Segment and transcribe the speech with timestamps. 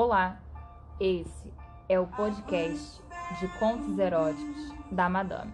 [0.00, 0.38] Olá,
[1.00, 1.52] esse
[1.88, 3.02] é o podcast
[3.40, 5.52] de contos eróticos da Madame.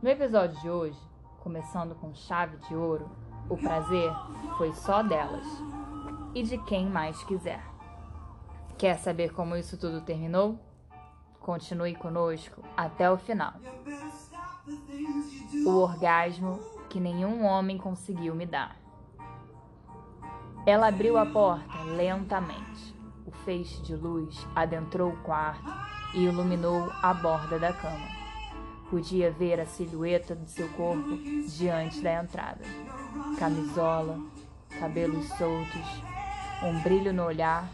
[0.00, 0.98] No episódio de hoje,
[1.40, 3.06] começando com chave de ouro,
[3.50, 4.10] o prazer
[4.56, 5.46] foi só delas
[6.34, 7.62] e de quem mais quiser.
[8.78, 10.58] Quer saber como isso tudo terminou?
[11.38, 13.52] Continue conosco até o final.
[15.66, 18.74] O orgasmo que nenhum homem conseguiu me dar.
[20.64, 22.95] Ela abriu a porta lentamente.
[23.46, 25.72] Feixe de luz adentrou o quarto
[26.12, 28.08] e iluminou a borda da cama.
[28.90, 31.16] Podia ver a silhueta do seu corpo
[31.56, 32.64] diante da entrada.
[33.38, 34.18] Camisola,
[34.80, 36.02] cabelos soltos,
[36.64, 37.70] um brilho no olhar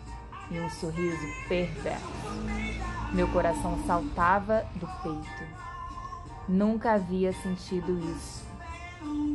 [0.51, 2.05] e um sorriso perverso.
[3.15, 5.63] Meu coração saltava do peito.
[6.47, 8.45] Nunca havia sentido isso.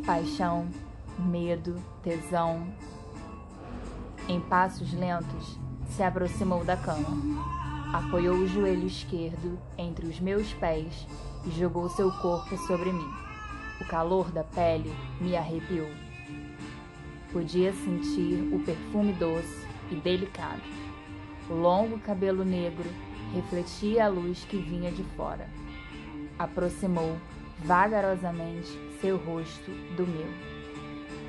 [0.06, 0.70] Paixão,
[1.18, 2.72] medo, tesão,
[4.30, 5.58] em passos lentos,
[5.98, 7.10] se aproximou da cama.
[7.92, 11.08] Apoiou o joelho esquerdo entre os meus pés
[11.44, 13.10] e jogou seu corpo sobre mim.
[13.82, 15.90] O calor da pele me arrepiou.
[17.34, 20.62] Podia sentir o perfume doce e delicado.
[21.50, 22.88] O longo cabelo negro
[23.34, 25.50] refletia a luz que vinha de fora.
[26.38, 27.18] Aproximou
[27.66, 28.70] vagarosamente
[29.02, 30.32] seu rosto do meu.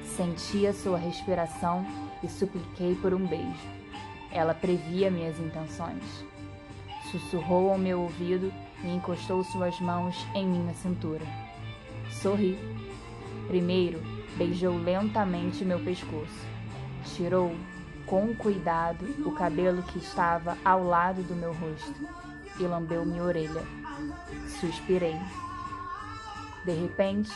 [0.04, 1.86] Sentia sua respiração
[2.22, 3.87] e supliquei por um beijo.
[4.32, 6.02] Ela previa minhas intenções.
[7.10, 8.52] Sussurrou ao meu ouvido
[8.84, 11.24] e encostou suas mãos em minha cintura.
[12.10, 12.58] Sorri.
[13.46, 14.00] Primeiro,
[14.36, 16.46] beijou lentamente meu pescoço.
[17.16, 17.54] Tirou,
[18.04, 21.94] com cuidado, o cabelo que estava ao lado do meu rosto
[22.60, 23.62] e lambeu minha orelha.
[24.60, 25.16] Suspirei.
[26.64, 27.32] De repente,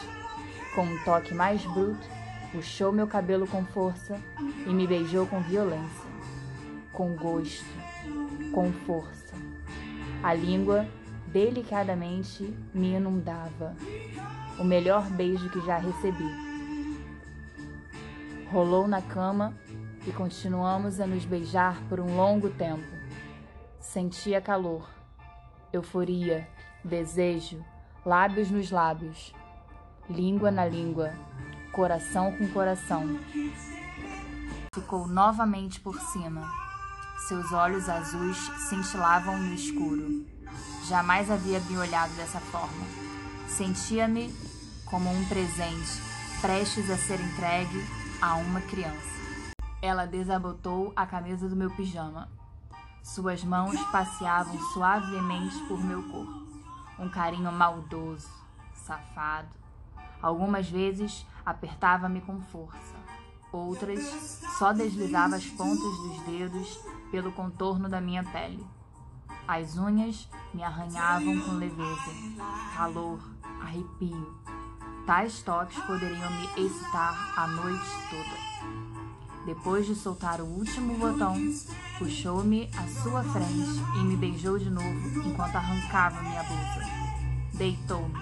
[0.75, 2.07] com um toque mais bruto,
[2.51, 4.20] puxou meu cabelo com força
[4.67, 6.11] e me beijou com violência,
[6.93, 7.65] com gosto,
[8.53, 9.35] com força.
[10.23, 10.86] A língua
[11.27, 12.45] delicadamente
[12.75, 13.75] me inundava.
[14.58, 16.53] O melhor beijo que já recebi.
[18.51, 19.55] Rolou na cama
[20.07, 22.86] e continuamos a nos beijar por um longo tempo.
[23.80, 24.89] Sentia calor,
[25.73, 26.47] euforia,
[26.85, 27.64] desejo,
[28.05, 29.33] lábios nos lábios,
[30.09, 31.13] língua na língua
[31.73, 33.19] coração com coração.
[34.74, 36.42] Ficou novamente por cima.
[37.29, 38.37] Seus olhos azuis
[38.69, 40.27] cintilavam no escuro.
[40.89, 42.85] Jamais havia me olhado dessa forma.
[43.49, 44.35] Sentia-me
[44.87, 46.03] como um presente
[46.41, 47.87] prestes a ser entregue
[48.21, 49.13] a uma criança.
[49.81, 52.29] Ela desabotou a camisa do meu pijama.
[53.05, 56.43] Suas mãos passeavam suavemente por meu corpo.
[56.99, 58.29] Um carinho maldoso,
[58.75, 59.55] safado.
[60.21, 62.97] Algumas vezes apertava-me com força.
[63.53, 66.81] Outras só deslizava as pontas dos dedos
[67.12, 68.67] pelo contorno da minha pele.
[69.46, 72.11] As unhas me arranhavam com leveza,
[72.74, 73.20] calor,
[73.61, 74.34] arrepio.
[75.06, 79.46] Tais toques poderiam me excitar a noite toda.
[79.46, 81.36] Depois de soltar o último botão,
[81.98, 86.90] puxou-me à sua frente e me beijou de novo enquanto arrancava minha blusa.
[87.55, 88.18] Deitou-me,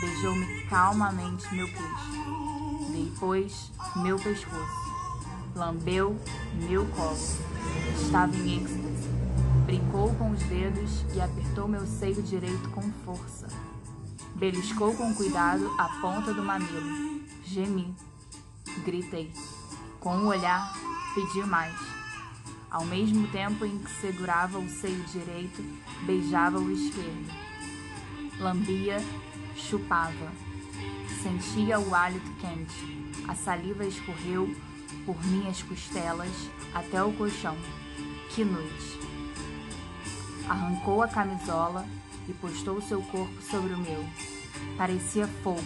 [0.00, 2.36] beijou-me calmamente meu queixo
[3.16, 4.86] depois meu pescoço.
[5.54, 6.16] Lambeu
[6.68, 7.16] meu colo.
[8.02, 9.08] Estava em êxtase.
[9.64, 13.48] Brincou com os dedos e apertou meu seio direito com força.
[14.34, 17.20] Beliscou com cuidado a ponta do mamilo.
[17.44, 17.94] Gemi.
[18.84, 19.32] Gritei.
[20.00, 20.72] Com o um olhar,
[21.14, 21.74] pedi mais.
[22.70, 25.64] Ao mesmo tempo em que segurava o seio direito,
[26.04, 27.32] beijava o esquerdo.
[28.38, 28.98] Lambia,
[29.56, 30.46] chupava
[31.26, 33.10] Sentia o hálito quente.
[33.26, 34.54] A saliva escorreu
[35.04, 36.32] por minhas costelas
[36.74, 37.56] até o colchão.
[38.34, 38.98] Que noite!
[40.48, 41.86] Arrancou a camisola
[42.28, 44.04] e postou seu corpo sobre o meu.
[44.76, 45.62] Parecia fogo.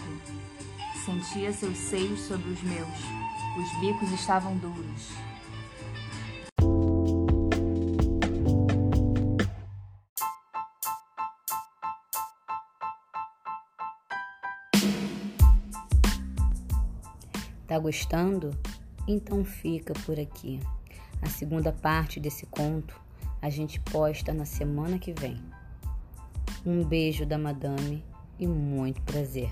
[1.04, 2.88] Sentia seus seios sobre os meus.
[3.58, 5.08] Os bicos estavam duros.
[17.66, 18.50] Tá gostando?
[19.06, 20.60] Então fica por aqui.
[21.22, 22.98] A segunda parte desse conto
[23.42, 25.40] a gente posta na semana que vem.
[26.64, 28.04] Um beijo da madame
[28.38, 29.50] e muito prazer.